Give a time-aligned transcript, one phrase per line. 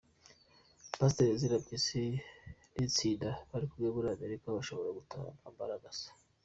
[0.99, 2.01] Pasiteri Ezira Mpyisi
[2.75, 6.09] n’itsinda barikumwe muri Amerika bashobora gutaha amara masa